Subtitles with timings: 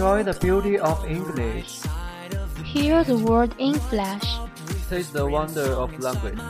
[0.00, 1.82] Enjoy the beauty of English.
[2.64, 4.40] Hear the word in flash.
[4.88, 6.40] Taste the wonder of language.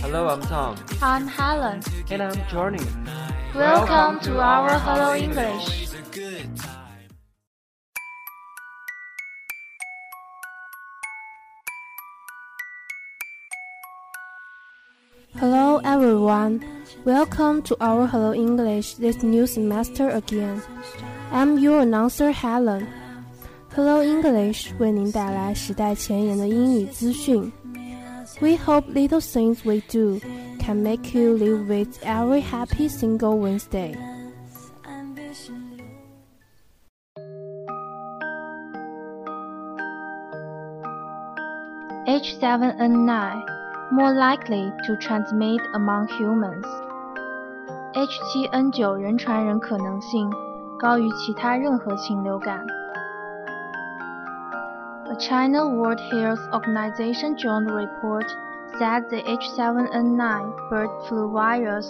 [0.00, 0.74] Hello, I'm Tom.
[1.02, 1.82] I'm Helen.
[2.10, 2.80] And I'm Johnny.
[3.54, 5.92] Welcome to our Hello English.
[15.36, 16.64] Hello everyone.
[17.04, 20.62] Welcome to our Hello English this new semester again.
[21.31, 22.87] I'm your announcer Helen.
[23.75, 27.51] Hello English 为您带来时代前沿的英语资讯。
[28.41, 30.19] We hope little things we do
[30.59, 33.95] can make you live with every happy single Wednesday.
[42.07, 46.65] H7N9 more likely to transmit among humans.
[47.93, 50.29] H7N9 人传人可能性
[50.79, 52.65] 高于其他任何禽流感。
[55.07, 58.25] A China World Health Organization joint report
[58.77, 61.87] said the H7N9 bird flu virus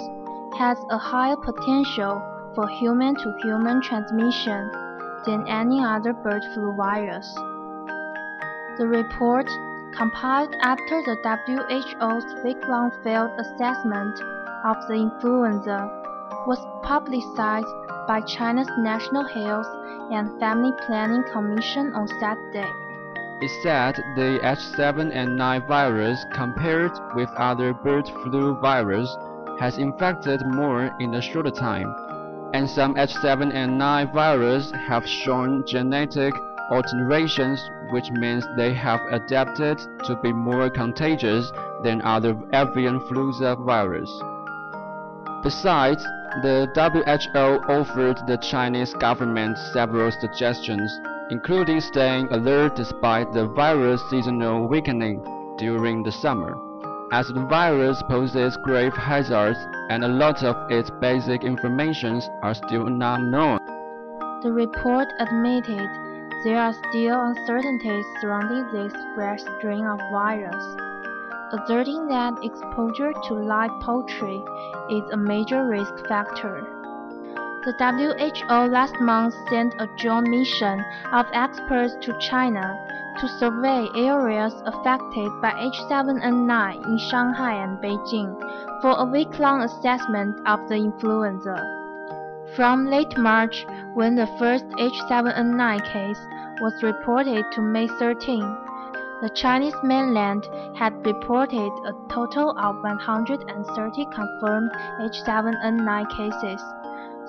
[0.58, 2.22] has a higher potential
[2.54, 4.70] for human-to-human transmission
[5.26, 7.34] than any other bird flu virus.
[8.78, 9.50] The report,
[9.98, 14.20] compiled after the WHO's week-long field assessment
[14.64, 15.90] of the influenza,
[16.46, 17.66] was publicized
[18.11, 19.69] by China's National Health
[20.11, 22.69] and Family Planning Commission on Saturday.
[23.41, 29.17] It said the H7N9 virus, compared with other bird flu virus,
[29.61, 31.95] has infected more in a shorter time,
[32.53, 36.35] and some H7N9 virus have shown genetic
[36.73, 41.53] alterations, which means they have adapted to be more contagious
[41.85, 44.11] than other avian influenza virus.
[45.45, 46.05] Besides,
[46.43, 54.69] the WHO offered the Chinese government several suggestions, including staying alert despite the virus' seasonal
[54.69, 55.23] weakening
[55.59, 56.57] during the summer,
[57.13, 59.59] as the virus poses grave hazards
[59.91, 63.59] and a lot of its basic information are still not known.
[64.43, 65.91] The report admitted
[66.45, 70.90] there are still uncertainties surrounding this fresh strain of virus
[71.53, 74.41] asserting that exposure to live poultry
[74.91, 76.67] is a major risk factor.
[77.65, 82.79] The WHO last month sent a joint mission of experts to China
[83.19, 88.33] to survey areas affected by H7N9 in Shanghai and Beijing
[88.81, 91.59] for a week-long assessment of the influenza.
[92.57, 96.21] From late March, when the first H7N9 case
[96.63, 98.57] was reported to May 13,
[99.23, 104.71] the Chinese mainland had reported a total of 130 confirmed
[105.01, 106.63] H7N9 cases.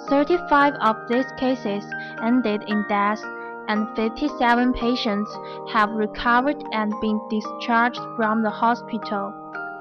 [0.08, 1.84] 35 of these cases
[2.24, 3.22] ended in death,
[3.68, 5.38] and 57 patients
[5.74, 9.34] have recovered and been discharged from the hospital,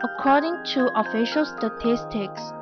[0.03, 2.53] according to official statistics.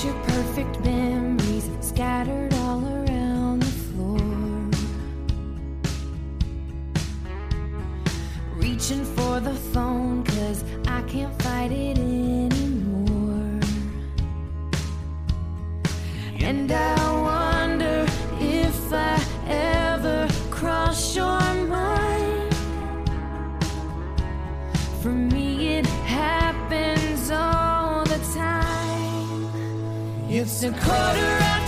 [0.00, 4.16] Picture perfect memories scattered all around the floor.
[8.54, 13.60] Reaching for the phone, cause I can't fight it anymore.
[16.38, 16.99] And I
[30.62, 31.59] It's a quarter after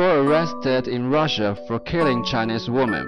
[0.00, 3.06] Four arrested in Russia for killing Chinese woman。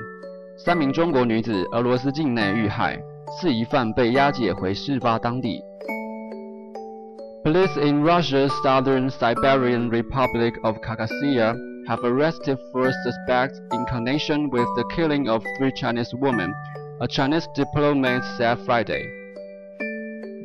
[0.57, 2.99] 三名中国女子俄罗斯境内遇害，
[3.41, 5.63] 四疑犯被押解回事发当地。
[7.45, 11.55] Police in Russia's southern Siberian Republic of Khakassia
[11.87, 16.53] have arrested four suspects in connection with the killing of three Chinese women,
[17.01, 19.03] a Chinese diplomat said Friday.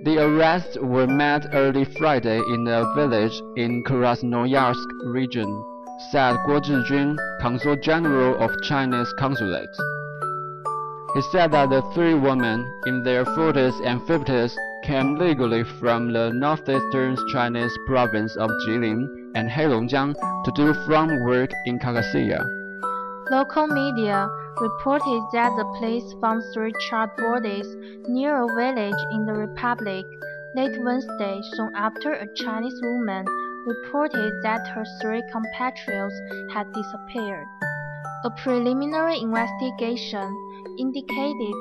[0.05, 5.49] The arrests were made early Friday in a village in Krasnoyarsk region,
[5.98, 9.76] said Guo Zhijun, Consul General of Chinese Consulate.
[11.14, 14.54] He said that the three women, in their 40s and 50s,
[14.84, 20.14] came legally from the northeastern Chinese province of Jilin and Heilongjiang
[20.44, 22.46] to do farm work in Khakassia.
[23.30, 27.66] Local media reported that the police found three charred bodies
[28.06, 30.06] near a village in the Republic
[30.54, 33.26] late Wednesday, soon after a Chinese woman
[33.68, 36.14] reported that her three compatriots
[36.52, 37.46] had disappeared.
[38.24, 40.26] A preliminary investigation
[40.78, 41.54] indicated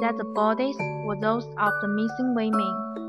[0.00, 3.03] that the bodies were those of the missing women.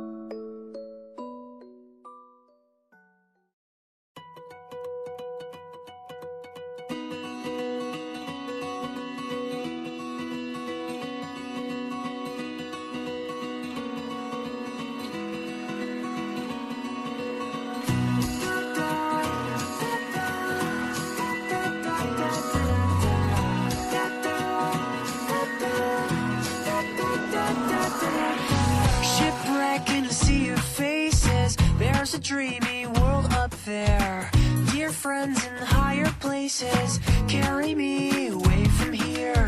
[37.28, 39.46] Carry me away from here.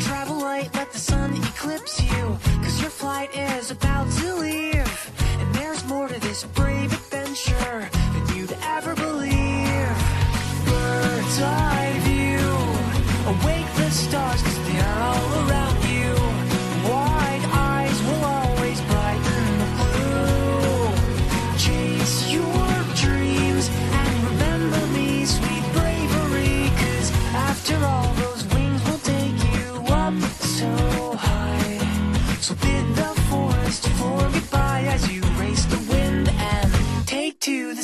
[0.00, 2.38] Travel light, let the sun eclipse you.
[2.62, 5.10] Cause your flight is about to leave.
[5.40, 6.93] And there's more to this brave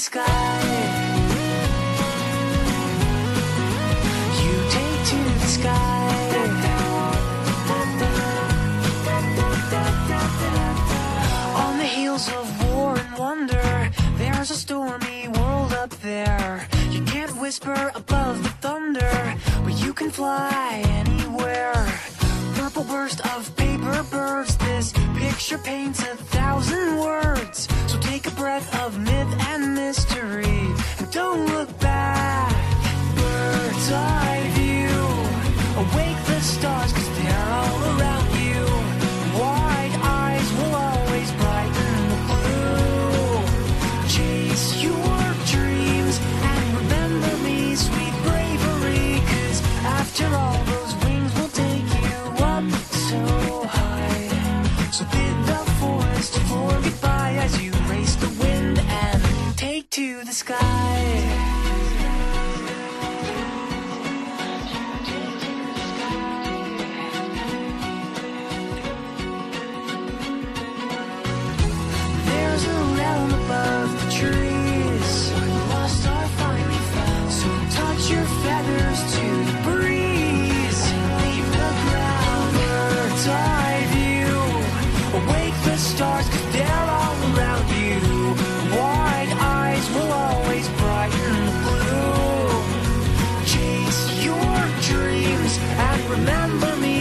[0.00, 0.60] sky.
[4.42, 6.06] You take to the sky.
[11.54, 16.66] On the heels of war and wonder, there's a stormy world up there.
[16.88, 21.76] You can't whisper above the thunder, but you can fly anywhere.
[22.80, 27.68] Purple burst of paper birds, this picture paints a thousand words.
[27.88, 30.46] So take a breath of myth and mystery,
[30.98, 32.19] and don't look back.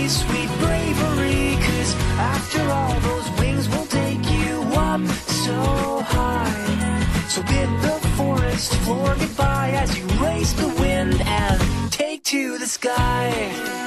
[0.10, 1.56] Sweet bravery.
[1.66, 5.06] Cause after all, those wings will take you up
[5.46, 7.28] so high.
[7.30, 12.66] So bid the forest floor goodbye as you race the wind and take to the
[12.66, 13.78] sky.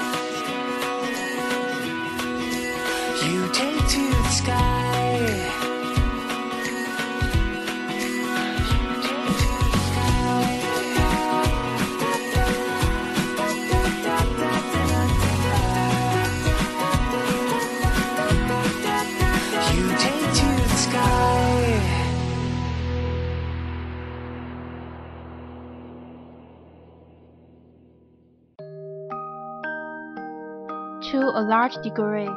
[31.42, 32.30] A large degree,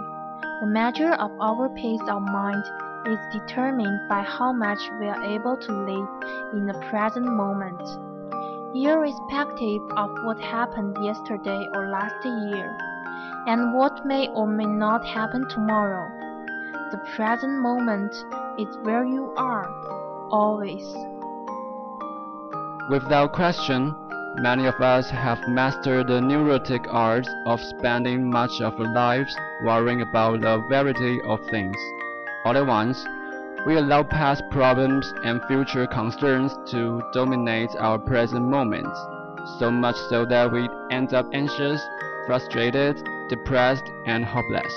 [0.62, 2.63] the measure of our peace of mind
[3.05, 6.09] is determined by how much we are able to live
[6.53, 7.79] in the present moment,
[8.74, 12.75] irrespective of what happened yesterday or last year,
[13.45, 16.09] and what may or may not happen tomorrow.
[16.89, 18.12] The present moment
[18.57, 19.69] is where you are,
[20.31, 20.88] always.
[22.89, 23.93] Without question,
[24.39, 30.01] many of us have mastered the neurotic art of spending much of our lives worrying
[30.01, 31.77] about a variety of things.
[32.44, 33.06] All at once,
[33.65, 38.96] we allow past problems and future concerns to dominate our present moment,
[39.58, 41.82] so much so that we end up anxious,
[42.27, 42.96] frustrated,
[43.30, 44.74] depressed, and hopeless.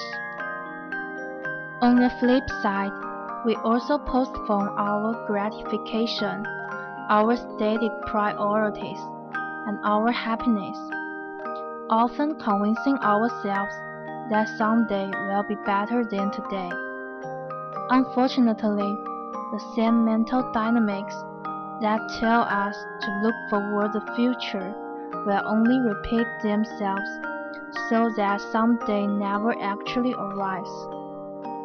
[1.82, 2.92] On the flip side,
[3.44, 6.46] we also postpone our gratification,
[7.08, 8.98] our stated priorities,
[9.68, 10.78] and our happiness,
[11.90, 13.74] often convincing ourselves
[14.30, 16.70] that someday will be better than today.
[17.90, 18.96] Unfortunately,
[19.52, 21.14] the same mental dynamics
[21.82, 24.74] that tell us to look forward to the future
[25.26, 27.10] will only repeat themselves
[27.90, 30.70] so that someday never actually arrives.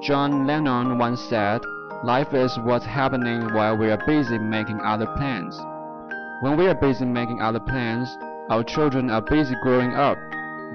[0.03, 1.61] John Lennon once said,
[2.03, 5.57] Life is what's happening while we are busy making other plans.
[6.43, 8.17] When we are busy making other plans,
[8.49, 10.17] our children are busy growing up.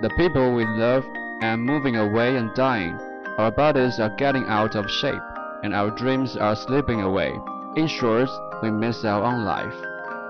[0.00, 1.04] The people we love
[1.42, 2.98] are moving away and dying.
[3.36, 5.20] Our bodies are getting out of shape,
[5.62, 7.38] and our dreams are slipping away.
[7.76, 8.30] In short,
[8.62, 9.74] we miss our own life.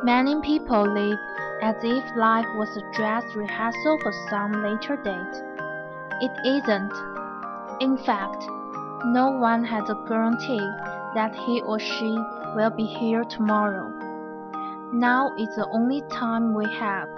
[0.03, 1.21] Many people live
[1.63, 5.37] as if life was a dress rehearsal for some later date.
[6.21, 6.93] It isn't.
[7.81, 8.43] In fact,
[9.15, 10.69] no one has a guarantee
[11.15, 12.19] that he or she
[12.57, 14.08] will be here tomorrow.
[14.93, 17.11] Now is the only time we have,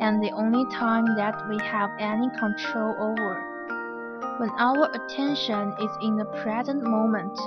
[0.00, 4.36] and the only time that we have any control over.
[4.38, 7.38] When our attention is in the present moment,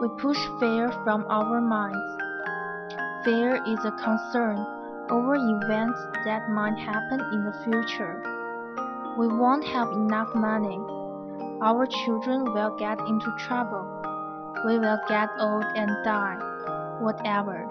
[0.00, 2.22] we push fear from our minds.
[3.22, 4.64] Fear is a concern
[5.10, 8.22] over events that might happen in the future.
[9.18, 10.80] We won't have enough money.
[11.60, 13.84] Our children will get into trouble.
[14.64, 16.38] We will get old and die.
[16.98, 17.68] Whatever.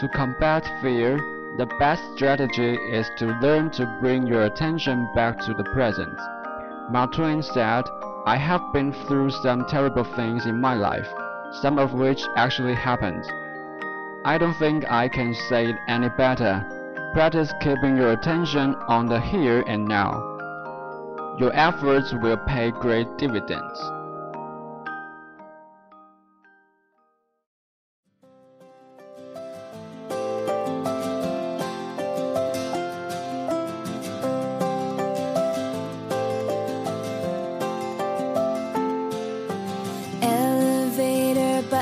[0.00, 1.18] To combat fear,
[1.58, 6.18] the best strategy is to learn to bring your attention back to the present.
[6.90, 7.84] Mark Twain said,
[8.24, 11.08] I have been through some terrible things in my life,
[11.60, 13.24] some of which actually happened.
[14.24, 16.64] I don't think I can say it any better.
[17.12, 21.36] Practice keeping your attention on the here and now.
[21.38, 23.78] Your efforts will pay great dividends.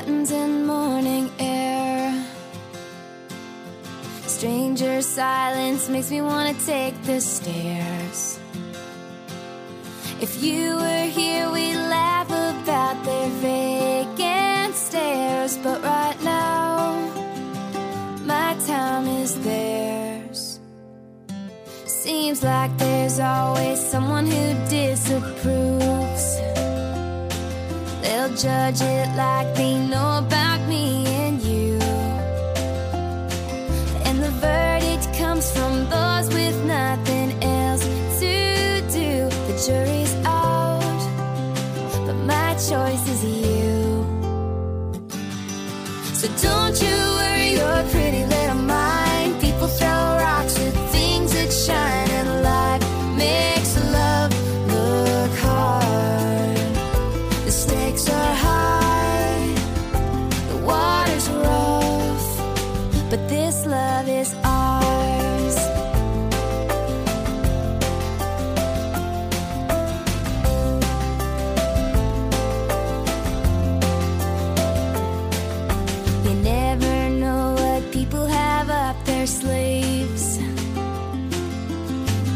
[0.01, 2.25] Buttons and morning air.
[4.27, 8.41] Stranger silence makes me want to take the stairs.
[10.21, 15.59] If you were here, we'd laugh about their vacant stares.
[15.59, 16.97] But right now,
[18.25, 20.61] my time is theirs.
[21.85, 26.00] Seems like there's always someone who disapproves.
[28.37, 31.79] Judge it like they know about me and you.
[34.07, 37.85] And the verdict comes from those with nothing else
[38.21, 39.29] to do.
[39.49, 41.01] The jury's out,
[42.07, 44.07] but my choice is you.
[46.15, 46.60] So don't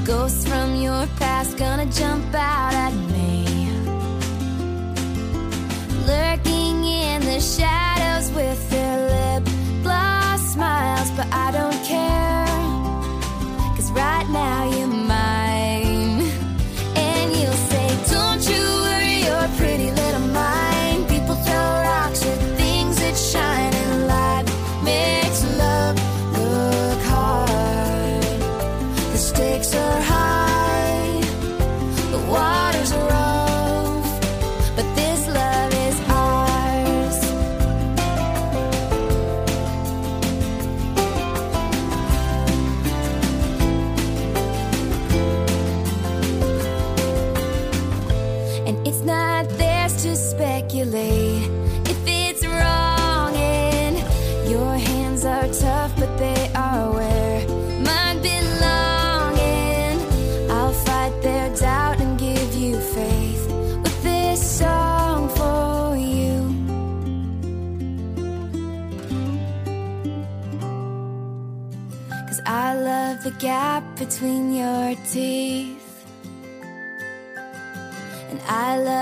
[0.05, 3.24] Ghosts from your past gonna jump out at me.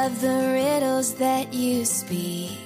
[0.02, 2.58] Love the riddles that you speak.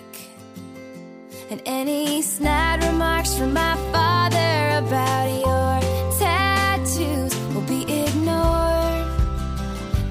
[1.51, 9.07] And any snide remarks from my father about your tattoos will be ignored.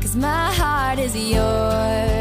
[0.02, 2.15] Cause my heart is yours.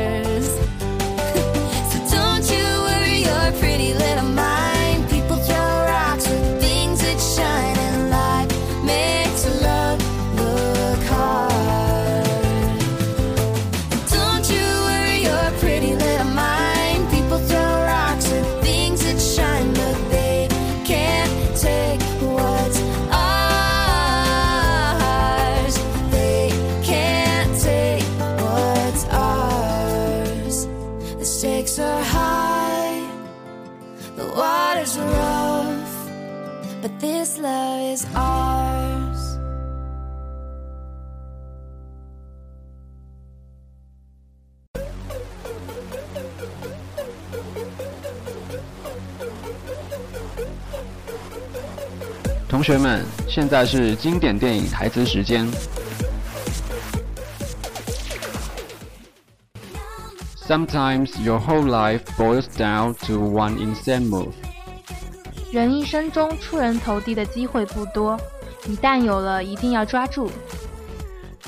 [37.94, 39.38] is ours.
[52.48, 55.48] 同学们，现在是经典电影台词时间。
[60.48, 64.34] Sometimes your whole life boils down to one insane move.
[65.54, 68.20] 人一生中出人头地的机会不多，
[68.68, 70.30] 一旦有了，一定要抓住。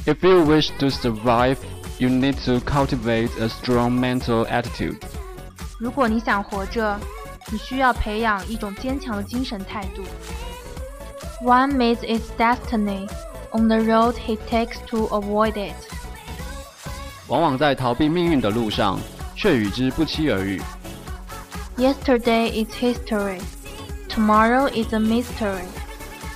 [0.06, 1.58] If you wish to survive,
[2.00, 4.98] you need to cultivate a strong mental attitude.
[5.80, 7.00] 如果你想活着，
[7.52, 10.04] 你需要培养一种坚强的精神态度。
[11.44, 13.08] One meets its destiny
[13.52, 15.76] on the road he takes to avoid it.
[17.28, 19.00] 往往在逃避命运的路上，
[19.36, 20.62] 却与之不期而遇。
[21.78, 23.40] Yesterday is history,
[24.17, 25.69] Tomorrow is a mystery,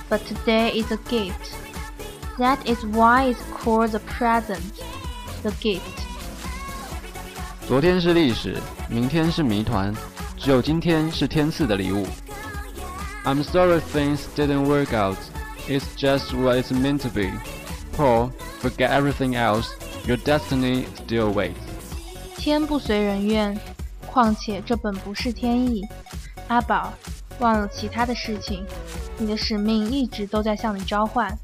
[0.07, 1.55] but today is a gift.
[2.37, 4.83] That is why it's called the present,
[5.41, 6.05] the gift.
[7.67, 9.91] 昨天是历史，明天是谜团，
[10.37, 12.05] 只有今天是天赐的礼物。
[13.25, 15.17] I'm sorry things didn't work out.
[15.67, 17.31] It's just what it's meant to be.
[17.97, 18.29] Po,
[18.61, 19.69] forget everything else.
[20.05, 21.55] Your destiny still waits.
[22.37, 23.59] 天不随人愿，
[24.05, 25.81] 况且这本不是天意。
[26.47, 26.93] 阿宝，
[27.41, 28.63] 忘了其他的事情，
[29.17, 31.35] 你的使命一直都在向你召唤。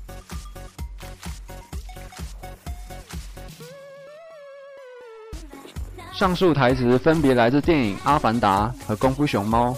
[6.14, 9.72] 上述台词分别来自电影《阿凡达》和《功夫熊猫》。